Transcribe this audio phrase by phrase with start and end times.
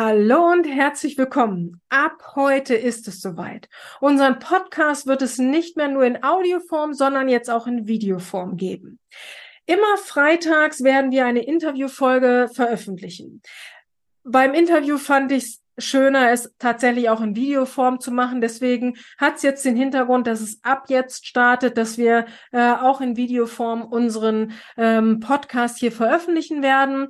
[0.00, 1.80] Hallo und herzlich willkommen.
[1.88, 3.68] Ab heute ist es soweit.
[4.00, 9.00] Unseren Podcast wird es nicht mehr nur in Audioform, sondern jetzt auch in Videoform geben.
[9.66, 13.42] Immer freitags werden wir eine Interviewfolge veröffentlichen.
[14.22, 18.40] Beim Interview fand ich es schöner, es tatsächlich auch in Videoform zu machen.
[18.40, 23.00] Deswegen hat es jetzt den Hintergrund, dass es ab jetzt startet, dass wir äh, auch
[23.00, 27.08] in Videoform unseren ähm, Podcast hier veröffentlichen werden.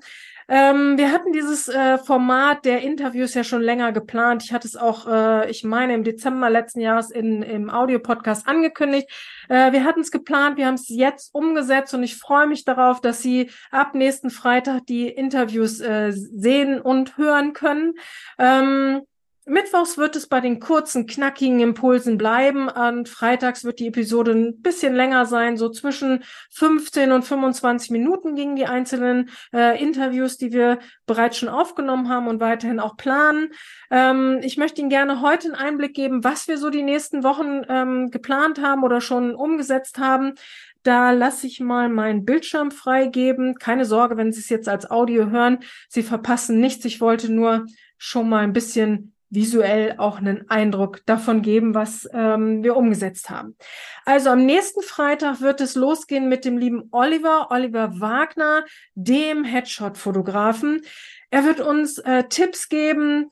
[0.50, 4.42] Ähm, wir hatten dieses äh, Format der Interviews ja schon länger geplant.
[4.42, 9.08] Ich hatte es auch, äh, ich meine, im Dezember letzten Jahres in, im Audio-Podcast angekündigt.
[9.50, 13.02] Äh, wir hatten es geplant, wir haben es jetzt umgesetzt und ich freue mich darauf,
[13.02, 17.94] dass Sie ab nächsten Freitag die Interviews äh, sehen und hören können.
[18.38, 19.02] Ähm,
[19.48, 24.60] Mittwochs wird es bei den kurzen, knackigen Impulsen bleiben und freitags wird die Episode ein
[24.60, 30.52] bisschen länger sein, so zwischen 15 und 25 Minuten gingen die einzelnen äh, Interviews, die
[30.52, 33.48] wir bereits schon aufgenommen haben und weiterhin auch planen.
[33.90, 37.62] Ähm, ich möchte Ihnen gerne heute einen Einblick geben, was wir so die nächsten Wochen
[37.70, 40.34] ähm, geplant haben oder schon umgesetzt haben.
[40.82, 43.54] Da lasse ich mal meinen Bildschirm freigeben.
[43.54, 46.84] Keine Sorge, wenn Sie es jetzt als Audio hören, Sie verpassen nichts.
[46.84, 47.64] Ich wollte nur
[47.96, 53.56] schon mal ein bisschen visuell auch einen Eindruck davon geben, was ähm, wir umgesetzt haben.
[54.04, 60.82] Also am nächsten Freitag wird es losgehen mit dem lieben Oliver, Oliver Wagner, dem Headshot-Fotografen.
[61.30, 63.30] Er wird uns äh, Tipps geben,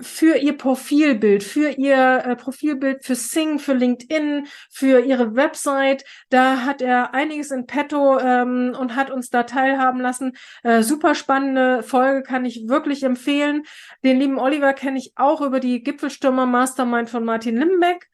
[0.00, 6.04] für ihr Profilbild, für ihr äh, Profilbild für Sing, für LinkedIn, für ihre Website.
[6.30, 10.32] Da hat er einiges in petto ähm, und hat uns da teilhaben lassen.
[10.62, 13.62] Äh, super spannende Folge, kann ich wirklich empfehlen.
[14.04, 18.08] Den lieben Oliver kenne ich auch über die Gipfelstürmer Mastermind von Martin Limbeck.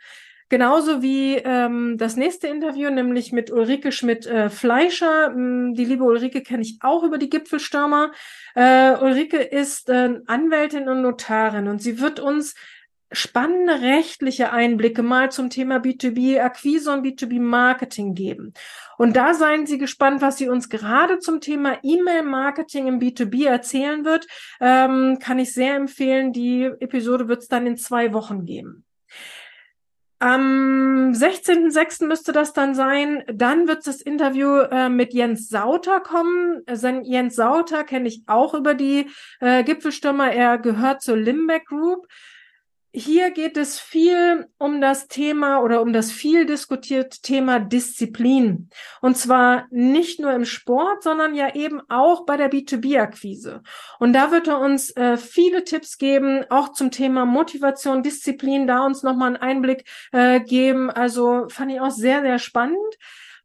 [0.51, 5.33] Genauso wie ähm, das nächste Interview, nämlich mit Ulrike Schmidt-Fleischer.
[5.33, 8.13] Äh, die liebe Ulrike kenne ich auch über die Gipfelstürmer.
[8.55, 12.55] Äh, Ulrike ist äh, Anwältin und Notarin und sie wird uns
[13.13, 18.53] spannende rechtliche Einblicke mal zum Thema B2B-Akquise und B2B-Marketing geben.
[18.99, 24.05] Und da seien Sie gespannt, was sie uns gerade zum Thema E-Mail-Marketing im B2B erzählen
[24.05, 24.27] wird.
[24.61, 26.33] Ähm, kann ich sehr empfehlen.
[26.33, 28.85] Die Episode wird es dann in zwei Wochen geben.
[30.21, 32.07] Am 16.06.
[32.07, 33.23] müsste das dann sein.
[33.33, 36.63] Dann wird das Interview äh, mit Jens Sauter kommen.
[36.67, 39.09] Äh, Jens Sauter kenne ich auch über die
[39.41, 40.33] äh, Gipfelstürmer.
[40.33, 42.09] Er gehört zur Limbeck Group
[42.93, 48.71] hier geht es viel um das Thema oder um das viel diskutierte Thema Disziplin.
[49.03, 53.63] Und zwar nicht nur im Sport, sondern ja eben auch bei der B2B-Akquise.
[53.99, 58.85] Und da wird er uns äh, viele Tipps geben, auch zum Thema Motivation, Disziplin, da
[58.85, 60.91] uns nochmal einen Einblick äh, geben.
[60.91, 62.79] Also fand ich auch sehr, sehr spannend.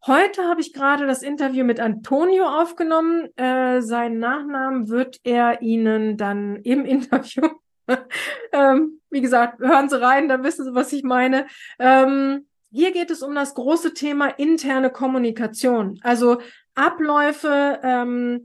[0.05, 3.27] Heute habe ich gerade das Interview mit Antonio aufgenommen.
[3.37, 7.49] Äh, seinen Nachnamen wird er Ihnen dann im Interview
[8.51, 11.45] ähm, wie gesagt, hören Sie rein, dann wissen Sie, was ich meine.
[11.79, 16.39] Ähm, hier geht es um das große Thema interne Kommunikation, also
[16.75, 18.43] Abläufe, ähm,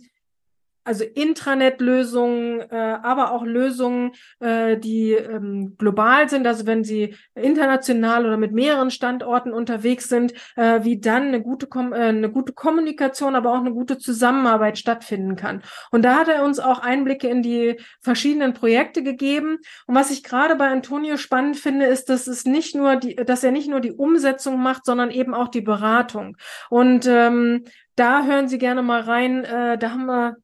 [0.88, 8.24] also Intranet-Lösungen, äh, aber auch Lösungen, äh, die ähm, global sind, also wenn sie international
[8.24, 12.54] oder mit mehreren Standorten unterwegs sind, äh, wie dann eine gute, Kom äh, eine gute
[12.54, 15.62] Kommunikation, aber auch eine gute Zusammenarbeit stattfinden kann.
[15.90, 19.58] Und da hat er uns auch Einblicke in die verschiedenen Projekte gegeben.
[19.86, 23.44] Und was ich gerade bei Antonio spannend finde, ist, dass es nicht nur die, dass
[23.44, 26.38] er nicht nur die Umsetzung macht, sondern eben auch die Beratung.
[26.70, 29.44] Und ähm, da hören Sie gerne mal rein.
[29.44, 30.36] Äh, da haben wir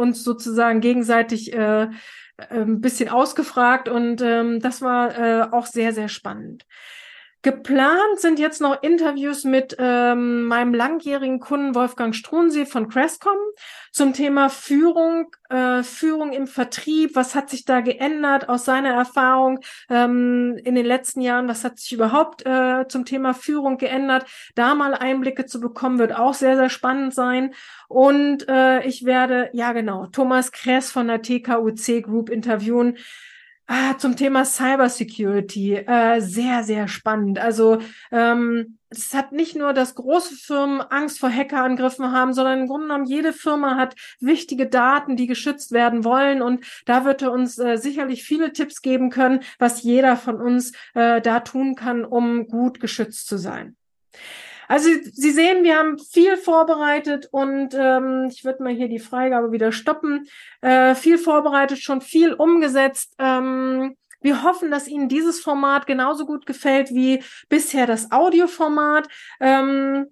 [0.00, 1.88] uns sozusagen gegenseitig äh, äh,
[2.50, 6.64] ein bisschen ausgefragt und ähm, das war äh, auch sehr, sehr spannend.
[7.42, 13.38] Geplant sind jetzt noch Interviews mit ähm, meinem langjährigen Kunden Wolfgang Strunsee von Crestcom
[13.92, 17.16] zum Thema Führung, äh, Führung im Vertrieb.
[17.16, 21.48] Was hat sich da geändert aus seiner Erfahrung ähm, in den letzten Jahren?
[21.48, 24.26] Was hat sich überhaupt äh, zum Thema Führung geändert?
[24.54, 27.54] Da mal Einblicke zu bekommen, wird auch sehr, sehr spannend sein.
[27.88, 32.98] Und äh, ich werde, ja genau, Thomas Kress von der TKUC Group interviewen
[33.72, 37.38] Ah, zum Thema Cybersecurity, äh, sehr, sehr spannend.
[37.38, 37.78] Also
[38.10, 42.88] ähm, es hat nicht nur, dass große Firmen Angst vor Hackerangriffen haben, sondern im Grunde
[42.88, 46.42] genommen jede Firma hat wichtige Daten, die geschützt werden wollen.
[46.42, 50.72] Und da wird er uns äh, sicherlich viele Tipps geben können, was jeder von uns
[50.94, 53.76] äh, da tun kann, um gut geschützt zu sein.
[54.70, 59.50] Also Sie sehen, wir haben viel vorbereitet und ähm, ich würde mal hier die Freigabe
[59.50, 60.28] wieder stoppen.
[60.60, 63.16] Äh, viel vorbereitet, schon viel umgesetzt.
[63.18, 69.08] Ähm, wir hoffen, dass Ihnen dieses Format genauso gut gefällt wie bisher das Audioformat.
[69.40, 70.06] Ähm,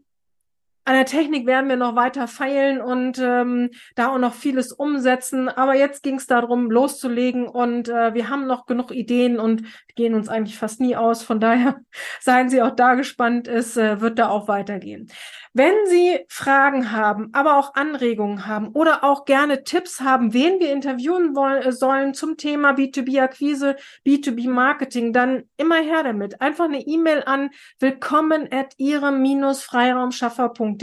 [0.89, 5.51] an der Technik werden wir noch weiter feilen und ähm, da auch noch vieles umsetzen.
[5.51, 9.65] Aber jetzt ging es darum, loszulegen und äh, wir haben noch genug Ideen und
[9.97, 11.23] gehen uns eigentlich fast nie aus.
[11.23, 11.77] Von daher
[12.21, 13.49] seien Sie auch da gespannt.
[13.49, 15.13] Es äh, wird da auch weitergehen.
[15.53, 20.73] Wenn Sie Fragen haben, aber auch Anregungen haben oder auch gerne Tipps haben, wen wir
[20.73, 23.77] interviewen wollen, äh, sollen zum Thema B2B-Akquise,
[24.07, 26.41] B2B-Marketing, dann immer her damit.
[26.41, 30.78] Einfach eine E-Mail an willkommen at ihrem-freiraumschaffer.de.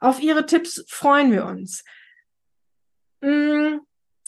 [0.00, 1.84] Auf Ihre Tipps freuen wir uns.
[3.20, 3.78] Mm,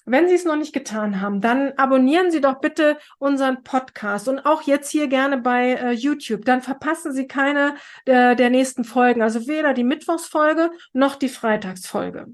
[0.07, 4.41] wenn Sie es noch nicht getan haben, dann abonnieren Sie doch bitte unseren Podcast und
[4.41, 6.45] auch jetzt hier gerne bei äh, YouTube.
[6.45, 7.77] Dann verpassen Sie keine
[8.07, 12.27] äh, der nächsten Folgen, also weder die Mittwochsfolge noch die Freitagsfolge.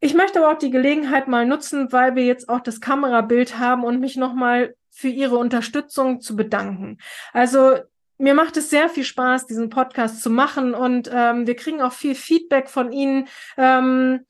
[0.00, 3.84] Ich möchte aber auch die Gelegenheit mal nutzen, weil wir jetzt auch das Kamerabild haben
[3.84, 6.98] und mich nochmal für Ihre Unterstützung zu bedanken.
[7.32, 7.78] Also
[8.18, 11.92] mir macht es sehr viel Spaß, diesen Podcast zu machen und ähm, wir kriegen auch
[11.92, 13.28] viel Feedback von Ihnen.
[13.56, 14.24] Ähm,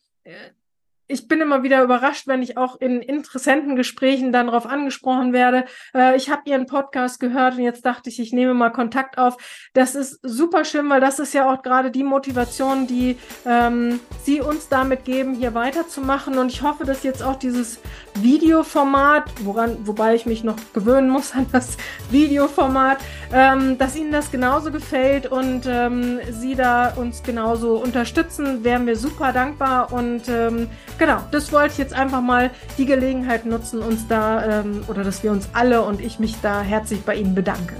[1.06, 5.66] ich bin immer wieder überrascht, wenn ich auch in Interessentengesprächen dann darauf angesprochen werde.
[5.94, 9.36] Äh, ich habe Ihren Podcast gehört und jetzt dachte ich, ich nehme mal Kontakt auf.
[9.74, 14.40] Das ist super schön, weil das ist ja auch gerade die Motivation, die ähm, Sie
[14.40, 16.38] uns damit geben, hier weiterzumachen.
[16.38, 17.80] Und ich hoffe, dass jetzt auch dieses
[18.14, 21.76] Videoformat, woran, wobei ich mich noch gewöhnen muss an das
[22.10, 22.98] Videoformat,
[23.32, 28.96] ähm, dass Ihnen das genauso gefällt und ähm, Sie da uns genauso unterstützen, wären wir
[28.96, 30.68] super dankbar und ähm,
[30.98, 35.22] genau, das wollte ich jetzt einfach mal die Gelegenheit nutzen, uns da, ähm, oder dass
[35.22, 37.74] wir uns alle und ich mich da herzlich bei Ihnen bedanke.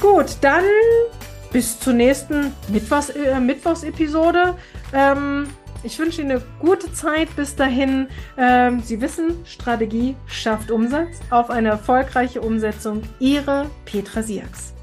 [0.00, 0.64] Gut, dann
[1.52, 4.54] bis zur nächsten Mittwochs, äh, Mittwochsepisode.
[4.92, 5.48] Ähm,
[5.82, 8.08] ich wünsche Ihnen eine gute Zeit bis dahin.
[8.36, 11.20] Ähm, Sie wissen, Strategie schafft Umsatz.
[11.30, 13.02] Auf eine erfolgreiche Umsetzung.
[13.18, 14.74] Ihre Petra Siaks.